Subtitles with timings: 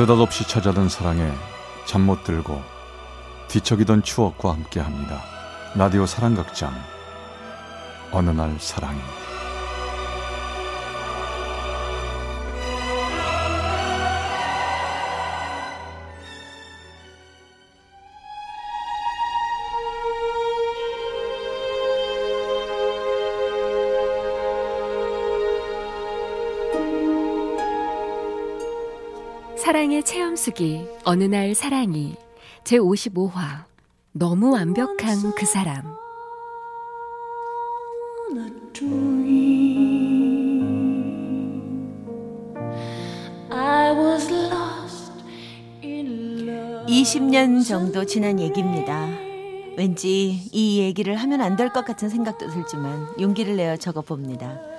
[0.00, 1.30] 느닷없이 찾아든 사랑에
[1.84, 2.62] 잠 못 들고
[3.48, 5.20] 뒤척이던 추억과 함께합니다.
[5.74, 6.72] 라디오 사랑극장
[8.10, 8.98] 어느 날 사랑이
[29.70, 32.16] 사랑의 체험수기 어느 날 사랑이
[32.64, 33.66] 제 55화
[34.10, 35.94] 너무 완벽한 그 사람
[46.88, 49.06] 20년 정도 지난 얘기입니다.
[49.76, 54.69] 왠지 이 얘기를 하면 안 될 것 같은 생각도 들지만 용기를 내어 적어봅니다.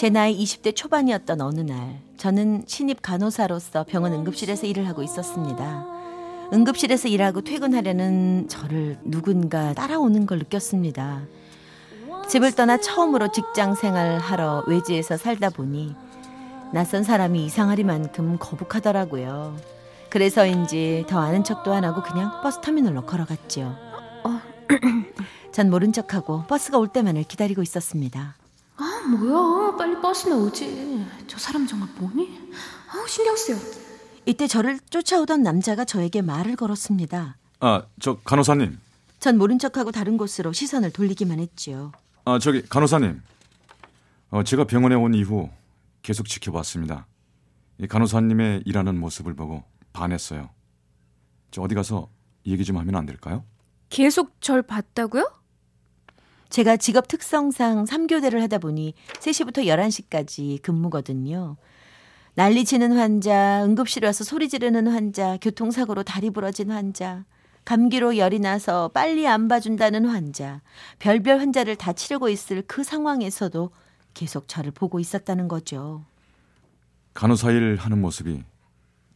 [0.00, 5.86] 제 나이 20대 초반이었던 어느 날, 저는 신입 간호사로서 병원 응급실에서 일을 하고 있었습니다.
[6.54, 11.20] 응급실에서 일하고 퇴근하려는 저를 누군가 따라오는 걸 느꼈습니다.
[12.30, 15.94] 집을 떠나 처음으로 직장 생활하러 외지에서 살다 보니
[16.72, 19.54] 낯선 사람이 이상하리만큼 거북하더라고요.
[20.08, 23.76] 그래서인지 더 아는 척도 안 하고 그냥 버스 터미널로 걸어갔죠.
[24.24, 24.40] 어,
[25.52, 28.39] 전 모른 척하고 버스가 올 때만을 기다리고 있었습니다.
[29.10, 29.76] 아, 뭐야.
[29.76, 31.06] 빨리 버스나 오지.
[31.26, 32.50] 저 사람 정말 뭐니?
[32.88, 33.56] 아, 신경 쓰여.
[34.26, 37.36] 이때 저를 쫓아오던 남자가 저에게 말을 걸었습니다.
[37.60, 38.78] 아, 저 간호사님.
[39.18, 41.92] 전 모른 척하고 다른 곳으로 시선을 돌리기만 했지요.
[42.24, 43.20] 아, 저기 간호사님.
[44.30, 45.50] 어, 제가 병원에 온 이후
[46.02, 47.06] 계속 지켜봤습니다.
[47.78, 50.48] 이 간호사님의 일하는 모습을 보고 반했어요.
[51.50, 52.08] 저 어디 가서
[52.46, 53.44] 얘기 좀 하면 안 될까요?
[53.88, 55.39] 계속 절 봤다고요?
[56.50, 61.56] 제가 직업 특성상 3교대를 하다 보니 3시부터 11시까지 근무거든요.
[62.34, 67.24] 난리 치는 환자, 응급실에 와서 소리 지르는 환자, 교통사고로 다리 부러진 환자,
[67.64, 70.60] 감기로 열이 나서 빨리 안 봐준다는 환자,
[70.98, 73.70] 별별 환자를 다 치르고 있을 그 상황에서도
[74.14, 76.04] 계속 저를 보고 있었다는 거죠.
[77.14, 78.42] 간호사 일 하는 모습이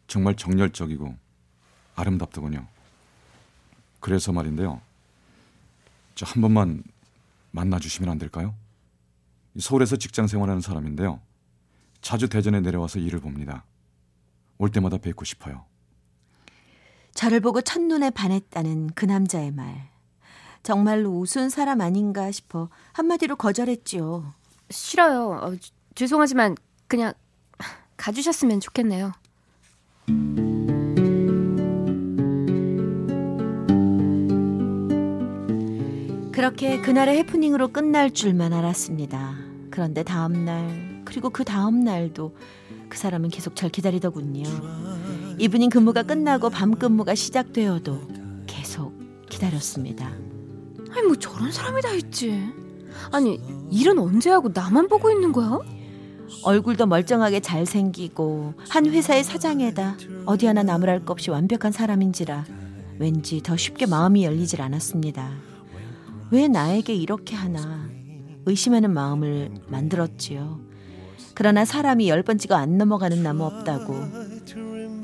[0.07, 1.15] 정말 정열적이고
[1.97, 2.67] 아름답더군요.
[4.01, 4.81] 그래서 말인데요.
[6.15, 6.83] 저 한 번만
[7.55, 8.55] 만나주시면 안 될까요?
[9.59, 11.21] 서울에서 직장 생활하는 사람인데요.
[12.01, 13.65] 자주 대전에 내려와서 일을 봅니다.
[14.59, 15.65] 올 때마다 뵙고 싶어요.
[17.15, 19.89] 저를 보고 첫눈에 반했다는 그 남자의 말.
[20.65, 24.35] 정말로 우스운 사람 아닌가 싶어 한마디로 거절했지요.
[24.71, 25.31] 싫어요.
[25.43, 25.55] 어,
[25.95, 26.57] 죄송하지만
[26.89, 27.13] 그냥
[27.97, 29.13] 가주셨으면 좋겠네요.
[36.35, 39.37] 그렇게 그날의 해프닝으로 끝날 줄만 알았습니다.
[39.71, 42.35] 그런데 다음날, 그리고 그 다음날도
[42.89, 44.43] 그 사람은 계속 절 기다리더군요.
[45.39, 48.01] 이브닝 근무가 끝나고 밤 근무가 시작되어도
[48.49, 48.99] 계속
[49.31, 50.09] 기다렸습니다.
[50.91, 52.43] 아니, 뭐 저런 사람이 다 있지.
[53.13, 53.41] 아니,
[53.71, 55.61] 일은 언제 하고 나만 보고 있는 거야?
[56.43, 59.97] 얼굴도 멀쩡하게 잘생기고 한 회사의 사장에다
[60.27, 62.45] 어디 하나 나무랄 것 없이 완벽한 사람인지라
[62.99, 65.54] 왠지 더 쉽게 마음이 열리질 않았습니다.
[66.31, 67.89] 왜 나에게 이렇게 하나
[68.47, 70.61] 의심하는 마음을 만들었지요.
[71.35, 73.95] 그러나 사람이 열 번 찍어 안 넘어가는 나무 없다고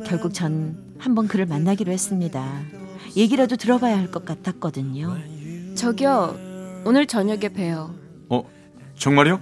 [0.04, 2.62] 결국 전 한번 그를 만나기로 했습니다.
[3.16, 5.16] 얘기라도 들어봐야 할 것 같았거든요.
[5.75, 6.36] 저기요,
[6.84, 7.94] 오늘 저녁에 봬요.
[8.28, 8.44] 어,
[8.97, 9.41] 정말요?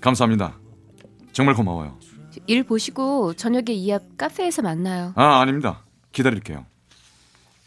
[0.00, 0.58] 감사합니다.
[1.32, 1.98] 정말 고마워요.
[2.46, 5.12] 일 보시고 저녁에 이 앞 카페에서 만나요.
[5.16, 5.84] 아, 아닙니다.
[6.12, 6.64] 기다릴게요.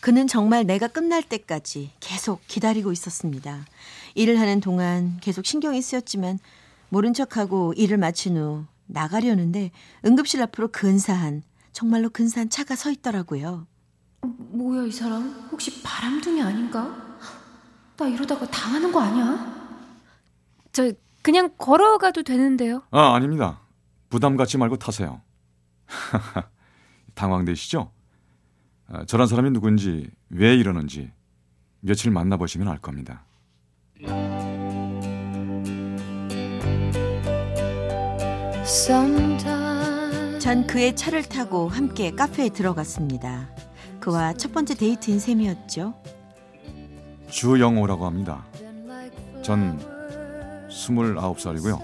[0.02, 3.66] 그는 정말 내가 끝날 때까지 계속 기다리고 있었습니다.
[4.16, 6.40] 일을 하는 동안 계속 신경이 쓰였지만
[6.90, 9.72] 모른 척하고 일을 마친 후 나가려는데
[10.04, 13.68] 응급실 앞으로 근사한 정말로 근사한 차가 서 있더라고요.
[14.24, 15.48] 뭐야 이 사람?
[15.52, 17.18] 혹시 바람둥이 아닌가?
[17.96, 19.62] 나 이러다가 당하는 거 아니야?
[20.72, 22.82] 저 그냥 걸어가도 되는데요.
[22.90, 23.62] 아, 아닙니다.
[24.10, 25.22] 부담 갖지 말고 타세요.
[27.14, 27.92] 당황되시죠?
[28.92, 31.12] 아, 저런 사람이 누군지 왜 이러는지
[31.80, 33.26] 며칠 만나보시면 알 겁니다.
[40.40, 43.50] 전 그의 차를 타고 함께 카페에 들어갔습니다.
[44.00, 45.94] 그와 첫 번째 데이트인 셈이었죠.
[47.30, 48.46] 주영호라고 합니다.
[49.44, 49.80] 전
[50.70, 51.80] 29살이고요.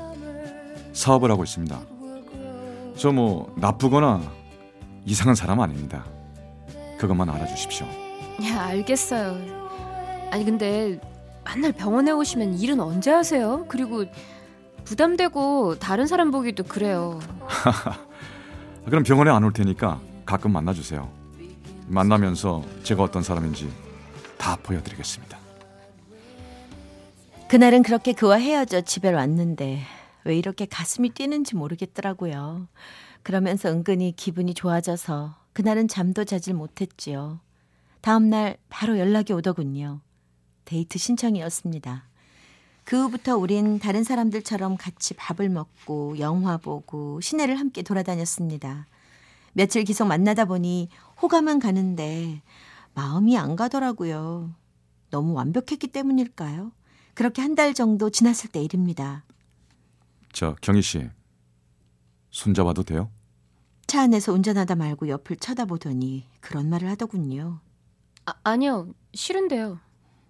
[0.93, 1.79] 사업을 하고 있습니다.
[2.97, 4.21] 저 뭐 나쁘거나
[5.05, 6.03] 이상한 사람 아닙니다.
[6.97, 7.87] 그것만 알아주십시오.
[8.45, 9.37] 야, 알겠어요.
[10.31, 10.99] 아니 근데
[11.45, 13.65] 맨날 병원에 오시면 일은 언제 하세요?
[13.67, 14.05] 그리고
[14.83, 17.19] 부담되고 다른 사람 보기도 그래요.
[18.85, 21.09] 그럼 병원에 안 올 테니까 가끔 만나주세요.
[21.87, 23.71] 만나면서 제가 어떤 사람인지
[24.37, 25.37] 다 보여드리겠습니다.
[27.47, 29.81] 그날은 그렇게 그와 헤어져 집에 왔는데
[30.25, 32.67] 왜 이렇게 가슴이 뛰는지 모르겠더라고요.
[33.23, 37.39] 그러면서 은근히 기분이 좋아져서 그날은 잠도 자질 못했지요.
[38.01, 40.01] 다음날 바로 연락이 오더군요.
[40.65, 42.07] 데이트 신청이었습니다.
[42.83, 48.85] 그 후부터 우린 다른 사람들처럼 같이 밥을 먹고 영화 보고 시내를 함께 돌아다녔습니다.
[49.53, 50.89] 며칠 계속 만나다 보니
[51.23, 52.43] 호감은 가는데
[52.93, 54.53] 마음이 안 가더라고요.
[55.09, 56.71] 너무 완벽했기 때문일까요?
[57.15, 59.23] 그렇게 한 달 정도 지났을 때 일입니다.
[60.31, 61.09] 저 경희 씨
[62.29, 63.09] 손잡아도 돼요?
[63.87, 67.61] 차 안에서 운전하다 말고 옆을 쳐다보더니 그런 말을 하더군요.
[68.25, 69.79] 아, 아니요, 싫은데요.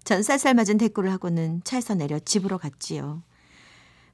[0.03, 3.23] 전 쌀쌀 맞은 대꾸를 하고는 차에서 내려 집으로 갔지요.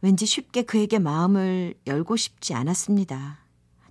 [0.01, 3.39] 왠지 쉽게 그에게 마음을 열고 싶지 않았습니다.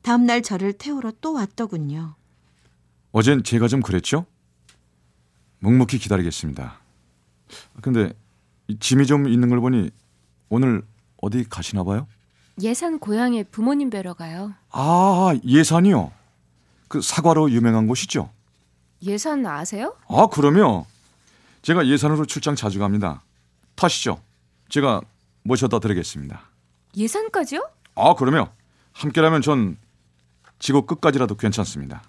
[0.00, 2.14] 다음날 저를 태우러 또 왔더군요.
[3.12, 4.24] 어젠 제가 좀 그랬죠?
[5.60, 6.80] 묵묵히 기다리겠습니다.
[7.82, 8.12] 근데
[8.80, 9.90] 짐이 좀 있는 걸 보니
[10.48, 10.82] 오늘
[11.18, 12.08] 어디 가시나 봐요?
[12.60, 14.52] 예산 고향에 부모님 뵈러 가요.
[14.70, 16.10] 아, 예산이요.
[16.88, 18.30] 그 사과로 유명한 곳이죠?
[19.02, 19.96] 예산 아세요?
[20.08, 20.84] 아, 그러면
[21.62, 23.22] 제가 예산으로 출장 자주 갑니다.
[23.74, 24.20] 타시죠.
[24.68, 25.00] 제가
[25.44, 26.40] 모셔다 드리겠습니다.
[26.96, 27.66] 예산까지요?
[27.94, 28.48] 아, 그러면
[28.92, 29.76] 함께라면 전
[30.58, 32.02] 지구 끝까지라도 괜찮습니다.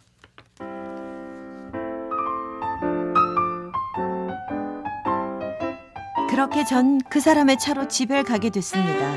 [6.30, 9.12] 그렇게 전 그 사람의 차로 집에 가게 됐습니다.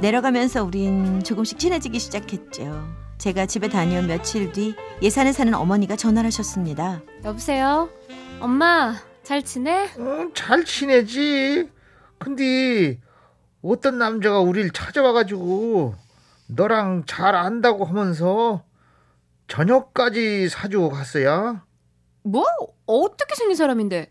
[0.00, 2.88] 내려가면서 우린 조금씩 친해지기 시작했죠.
[3.18, 7.02] 제가 집에 다녀온 며칠 뒤 예산에 사는 어머니가 전화를 하셨습니다.
[7.22, 7.90] 여보세요?
[8.40, 9.84] 엄마, 잘 지내?
[9.98, 11.68] 어, 잘 지내지.
[12.18, 12.98] 근데
[13.60, 15.94] 어떤 남자가 우릴 찾아와가지고
[16.48, 18.64] 너랑 잘 안다고 하면서
[19.48, 21.60] 저녁까지 사주고 갔어요.
[22.22, 22.44] 뭐?
[22.86, 24.10] 어떻게 생긴 사람인데?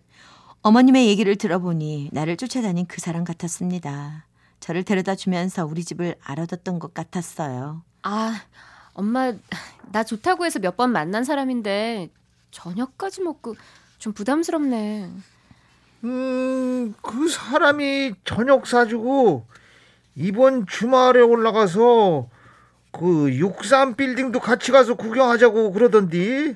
[0.61, 4.25] 어머님의 얘기를 들어보니 나를 쫓아다닌 그 사람 같았습니다.
[4.69, 7.81] 저를 데려다 주면서 우리 집을 알아뒀던 것 같았어요.
[8.03, 8.39] 아,
[8.93, 9.33] 엄마,
[9.91, 12.11] 나 좋다고 해서 몇 번 만난 사람인데
[12.51, 13.55] 저녁까지 먹고
[13.97, 15.09] 좀 부담스럽네.
[16.03, 19.47] 음, 그 사람이 저녁 사주고
[20.13, 22.29] 이번 주말에 올라가서
[22.91, 26.55] 그 육삼 빌딩도 같이 가서 구경하자고 그러던디.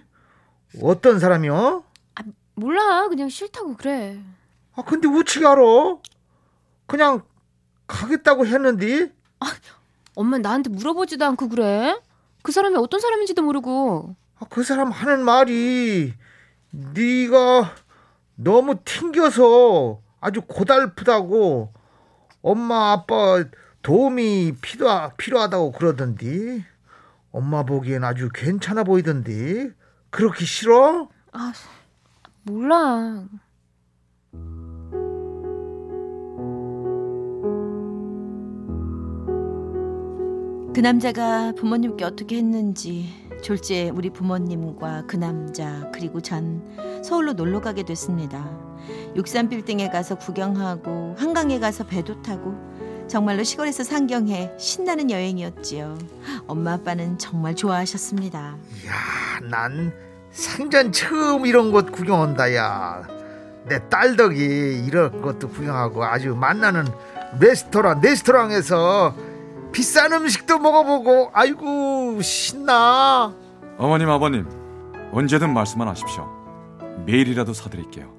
[0.83, 1.83] 어떤 사람이요?
[2.53, 4.19] 몰라, 그냥 싫다고 그래.
[4.75, 5.97] 아, 근데 어떻게 알아?
[6.85, 7.23] 그냥
[7.93, 9.13] 가겠다고 했는데.
[10.15, 11.99] 엄마 나한테 물어보지도 않고 그래?
[12.41, 14.15] 그 사람이 어떤 사람인지도 모르고.
[14.39, 16.13] 아, 그 사람 하는 말이
[16.71, 17.75] 네가
[18.35, 21.71] 너무 튕겨서 아주 고달프다고
[22.41, 23.43] 엄마 아빠
[23.83, 26.65] 도움이 필요, 필요하다고 그러던데
[27.31, 29.71] 엄마 보기엔 아주 괜찮아 보이던데
[30.09, 31.09] 그렇게 싫어?
[31.31, 31.53] 아,
[32.43, 33.25] 몰라.
[40.73, 46.63] 그 남자가 부모님께 어떻게 했는지 졸지에 우리 부모님과 그 남자 그리고 전
[47.03, 48.49] 서울로 놀러 가게 됐습니다.
[49.15, 52.55] 63 빌딩에 가서 구경하고 한강에 가서 배도 타고
[53.07, 55.97] 정말로 시골에서 상경해 신나는 여행이었지요.
[56.47, 58.55] 엄마 아빠는 정말 좋아하셨습니다.
[58.83, 59.93] 이야 난
[60.31, 63.03] 생전 처음 이런 곳 구경 온다 야
[63.65, 66.85] 내 딸 덕이 이런 것도 구경하고 아주 만나는
[67.39, 69.15] 레스토랑 레스토랑에서
[69.73, 73.33] 비싼 음식도 먹어보고 아이고 신나
[73.77, 74.47] 어머님, 아버님,
[75.11, 76.29] 언제든 말씀만 하십시오.
[77.05, 78.13] 매일이라도 사드릴게요.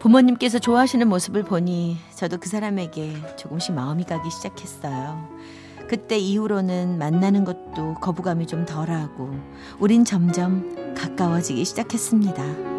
[0.00, 5.28] 부모님께서 좋아하시는 모습을 보니 저도 그 사람에게 조금씩 마음이 가기 시작했어요.
[5.88, 9.30] 그때 이후로는 만나는 것도 거부감이 좀 덜하고
[9.78, 12.73] 우린 점점 가까워지기 시작했습니다.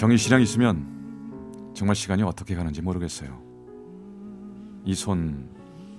[0.00, 3.38] 경희 씨랑 있으면 정말 시간이 어떻게 가는지 모르겠어요.
[4.86, 5.46] 이 손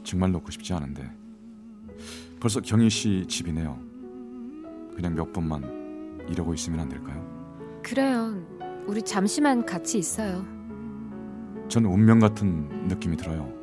[0.04, 1.08] 정말 놓고 싶지 않은데
[2.40, 3.78] 벌써 경희 씨 집이네요.
[4.96, 7.24] 그냥 몇 분만 이러고 있으면 안 될까요?
[7.84, 8.34] 그래요.
[8.88, 10.44] 우리 잠시만 같이 있어요.
[11.68, 13.54] 전 운명 같은 느낌이 들어요.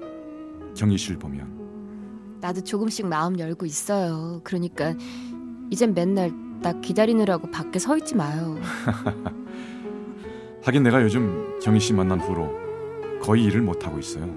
[0.77, 4.41] 경희 씨를 보면 나도 조금씩 마음 열고 있어요.
[4.45, 4.95] 그러니까
[5.69, 6.31] 이젠 맨날
[6.63, 8.57] 나 기다리느라고 밖에 서 있지 마요.
[10.69, 14.29] 하긴 내가 요즘 경희 씨 만난 후로 거의 일을 못 하고 있어요.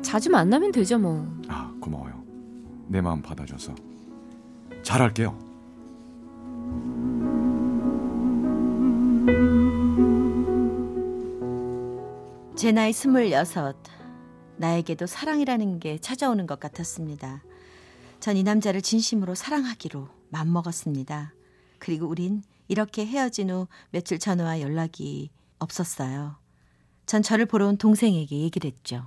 [0.00, 1.30] 자주 만나면 되죠 뭐.
[1.46, 2.24] 아 고마워요.
[2.86, 3.74] 내 마음 받아줘서
[4.82, 5.36] 잘할게요.
[12.56, 13.76] 제 나이 스물여섯.
[14.56, 17.42] 나에게도 사랑이라는 게 찾아오는 것 같았습니다.
[18.20, 21.34] 전 이 남자를 진심으로 사랑하기로 맘먹었습니다.
[21.78, 26.36] 그리고 우린 이렇게 헤어진 후 며칠 전화와 연락이 없었어요.
[27.06, 29.06] 전 저를 보러 온 동생에게 얘기를 했죠.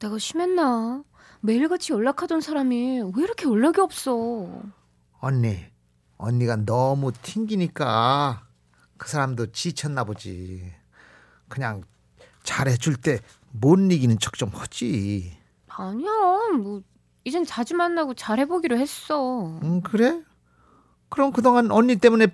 [0.00, 1.02] 내가 심했나?
[1.40, 4.62] 매일같이 연락하던 사람이 왜 이렇게 연락이 없어?
[5.20, 5.64] 언니,
[6.16, 8.46] 언니가 너무 튕기니까
[8.96, 10.72] 그 사람도 지쳤나 보지.
[11.48, 11.82] 그냥
[12.42, 13.20] 잘해줄 때
[13.56, 15.36] 못 이기는 척 좀 하지.
[15.68, 16.10] 아니야,
[16.60, 16.82] 뭐
[17.22, 19.58] 이젠 자주 만나고 잘해보기로 했어.
[19.62, 20.22] 응, 그래?
[21.08, 22.26] 그럼 그동안 언니 때문에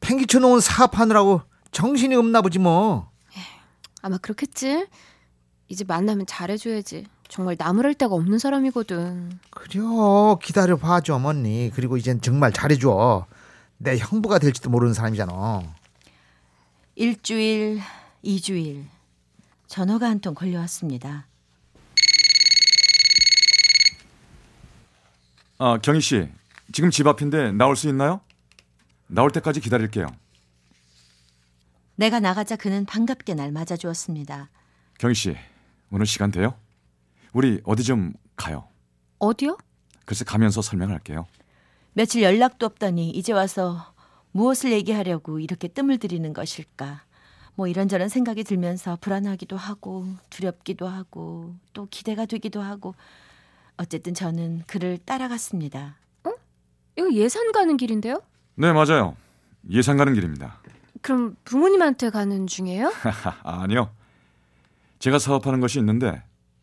[0.00, 3.10] 팽기쳐 놓은 사업하느라고 정신이 없나 보지 뭐.
[4.02, 4.86] 아마 그렇겠지.
[5.68, 7.06] 이제 만나면 잘해줘야지.
[7.28, 9.38] 정말 나무랄 데가 없는 사람이거든.
[9.50, 11.70] 그려 기다려 봐줘 언니.
[11.74, 13.26] 그리고 이젠 정말 잘해줘.
[13.78, 15.62] 내 형부가 될지도 모르는 사람이잖아.
[16.96, 17.80] 일주일,
[18.22, 18.86] 이주일.
[19.68, 21.26] 전화가 한 통 걸려왔습니다.
[25.58, 26.28] 아, 경희 씨.
[26.72, 28.20] 지금 집 앞인데 나올 수 있나요?
[29.06, 30.06] 나올 때까지 기다릴게요.
[32.00, 34.48] 내가 나가자 그는 반갑게 날 맞아주었습니다.
[34.98, 35.36] 경희 씨,
[35.90, 36.54] 오늘 시간 돼요?
[37.34, 38.66] 우리 어디 좀 가요.
[39.18, 39.58] 어디요?
[40.06, 41.26] 글쎄 가면서 설명할게요.
[41.92, 43.92] 며칠 연락도 없더니 이제 와서
[44.32, 47.04] 무엇을 얘기하려고 이렇게 뜸을 들이는 것일까?
[47.54, 52.94] 뭐 이런저런 생각이 들면서 불안하기도 하고 두렵기도 하고 또 기대가 되기도 하고
[53.76, 55.98] 어쨌든 저는 그를 따라갔습니다.
[56.96, 58.22] 이거 예산 가는 길인데요?
[58.54, 59.16] 네, 맞아요.
[59.68, 60.62] 예상 가는 길입니다.
[61.02, 62.92] 그럼 부모님한테 가는 중이에요?
[63.42, 63.90] 아, 아니요.
[64.98, 66.22] 제가 사업하는 것이 있는데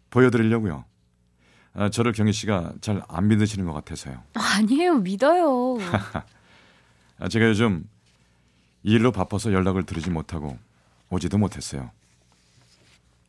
[0.09, 0.85] 보여드리려고요.
[1.73, 4.21] 아, 저를 경희 씨가 잘 안 믿으시는 것 같아서요.
[4.33, 5.77] 아니에요, 믿어요.
[7.19, 7.87] 아, 제가 요즘
[8.83, 10.57] 이 일로 바빠서 연락을 드리지 못하고
[11.09, 11.91] 오지도 못했어요.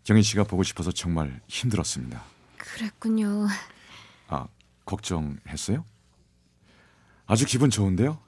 [0.04, 2.22] 경희 씨가 보고 싶어서 정말 힘들었습니다.
[2.58, 3.46] 그랬군요.
[4.28, 4.46] 아,
[4.84, 5.84] 걱정했어요?
[7.26, 8.18] 아주 기분 좋은데요?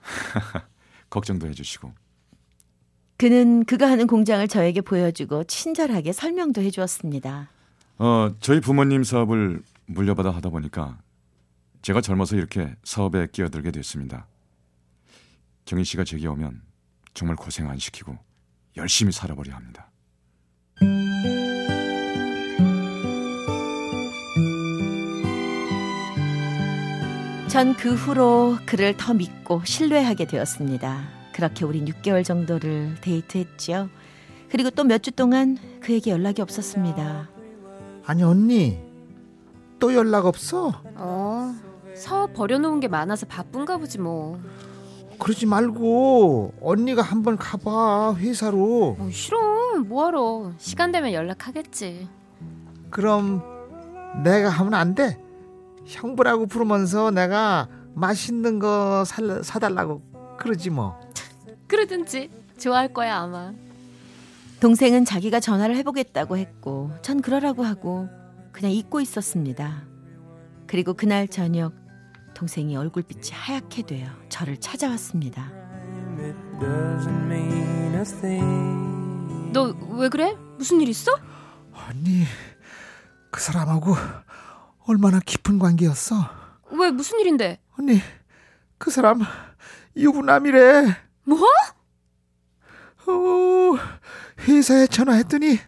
[1.09, 1.93] 걱정도 해주시고.
[3.21, 7.51] 그는 그가 하는 공장을 저에게 보여주고 친절하게 설명도 해주었습니다.
[7.99, 10.97] 어, 저희 부모님 사업을 물려받아 하다 보니까
[11.83, 14.27] 제가 젊어서 이렇게 사업에 끼어들게 됐습니다.
[15.67, 16.63] 경희 씨가 제게 오면
[17.13, 18.17] 정말 고생 안 시키고
[18.79, 19.91] 열심히 살아보려 합니다.
[27.49, 31.20] 전 그 후로 그를 더 믿고 신뢰하게 되었습니다.
[31.41, 33.89] 그렇게 우린 6개월 정도를 데이트했지요.
[34.51, 37.31] 그리고 또 몇 주 동안 그에게 연락이 없었습니다.
[38.05, 38.79] 아니 언니
[39.79, 40.71] 또 연락 없어?
[40.97, 41.55] 어,
[41.95, 44.39] 사업 버려놓은 게 많아서 바쁜가 보지 뭐.
[45.19, 48.97] 그러지 말고 언니가 한번 가봐 회사로.
[48.99, 49.39] 어, 싫어,
[49.87, 50.53] 뭐하러.
[50.59, 52.07] 시간 되면 연락하겠지.
[52.91, 53.43] 그럼
[54.23, 55.19] 내가 하면 안 돼?
[55.87, 60.03] 형부라고 부르면서 내가 맛있는 거 살, 사달라고
[60.39, 61.00] 그러지 뭐.
[61.71, 63.53] 그러든지 좋아할 거야 아마.
[64.61, 68.09] 동생은 자기가 전화를 해보겠다고 했고 전 그러라고 하고
[68.53, 69.85] 그냥 잊고 있었습니다.
[70.67, 71.73] 그리고 그날 저녁
[72.35, 75.51] 동생이 얼굴빛이 하얗게 되어 저를 찾아왔습니다.
[79.53, 80.35] 너 왜 그래?
[80.59, 81.13] 무슨 일 있어?
[81.73, 82.25] 언니
[83.31, 83.95] 그 사람하고
[84.87, 86.17] 얼마나 깊은 관계였어?
[86.73, 87.61] 왜 무슨 일인데?
[87.79, 88.01] 언니
[88.79, 89.21] 그 사람
[89.97, 91.10] 유부남이래.
[91.31, 91.49] 뭐?
[93.07, 93.79] 어,
[94.41, 95.59] 회사에 전화했더니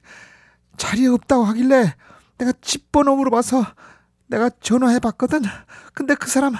[0.76, 1.94] 자리에 없다고 하길래
[2.38, 3.64] 내가 집 번호 물어봐서
[4.26, 5.42] 내가 전화해 봤거든.
[5.94, 6.54] 근데 그 사람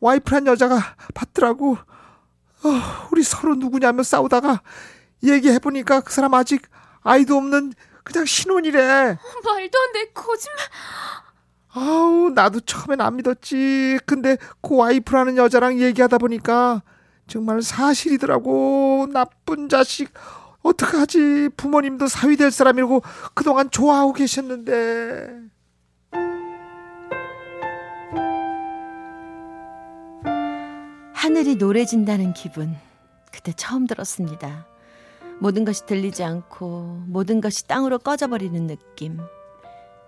[0.00, 0.78] 와이프란 여자가
[1.14, 1.72] 받더라고.
[1.76, 4.62] 어, 우리 서로 누구냐며 싸우다가
[5.22, 6.62] 얘기해 보니까 그 사람 아직
[7.02, 7.72] 아이도 없는
[8.04, 8.78] 그냥 신혼이래.
[8.78, 10.12] 말도 안 돼.
[10.12, 10.58] 거짓말.
[11.76, 13.98] 아우 나도 처음엔 안 믿었지.
[14.06, 16.82] 근데 그 와이프라는 여자랑 얘기하다 보니까
[17.26, 19.08] 정말 사실이더라고.
[19.12, 20.12] 나쁜 자식.
[20.62, 21.50] 어떡하지?
[21.56, 23.02] 부모님도 사위 될 사람이고
[23.34, 25.40] 그동안 좋아하고 계셨는데.
[31.12, 32.74] 하늘이 노래진다는 기분
[33.32, 34.66] 그때 처음 들었습니다.
[35.40, 39.18] 모든 것이 들리지 않고 모든 것이 땅으로 꺼져버리는 느낌.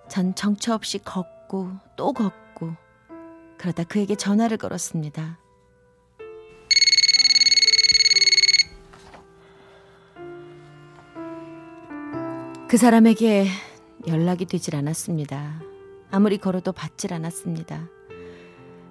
[0.09, 2.75] 전 정처 없이 걷고 또 걷고
[3.59, 5.39] 그러다 그에게 전화를 걸었습니다.
[12.77, 13.47] 그 사람에게
[14.07, 15.63] 연락이 되질 않았습니다.
[16.11, 17.89] 아무리 걸어도 받질 않았습니다.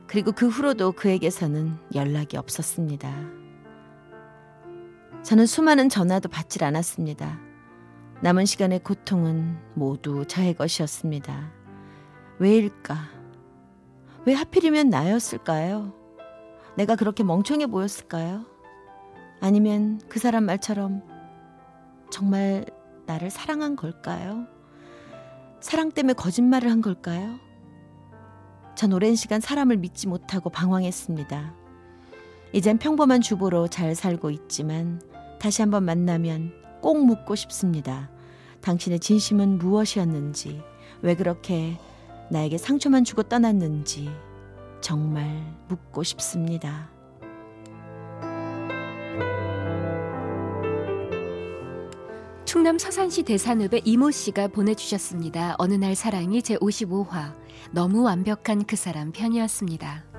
[0.07, 3.13] 그리고 그 후로도 그에게서는 연락이 없었습니다.
[5.21, 7.39] 저는 수많은 전화도 받질 않았습니다.
[8.23, 11.51] 남은 시간의 고통은 모두 저의 것이었습니다.
[12.39, 12.97] 왜일까?
[14.25, 15.93] 왜 하필이면 나였을까요?
[16.75, 18.45] 내가 그렇게 멍청해 보였을까요?
[19.41, 21.03] 아니면 그 사람 말처럼
[22.09, 22.65] 정말
[23.05, 24.47] 나를 사랑한 걸까요?
[25.59, 27.39] 사랑 때문에 거짓말을 한 걸까요?
[28.75, 31.53] 전 오랜 시간 사람을 믿지 못하고 방황했습니다.
[32.53, 35.01] 이젠 평범한 주부로 잘 살고 있지만
[35.39, 38.09] 다시 한번 만나면 꼭 묻고 싶습니다.
[38.61, 40.61] 당신의 진심은 무엇이었는지,
[41.01, 41.77] 왜 그렇게
[42.31, 44.09] 나에게 상처만 주고 떠났는지
[44.81, 46.94] 정말 묻고 싶습니다.
[52.65, 55.53] 충남 서산시 대산읍의 이모 씨가 보내주셨습니다.
[55.59, 57.35] 어느 날 사랑이 제 55화
[57.69, 60.14] 너무 완벽한 그 사람 편이었습니다.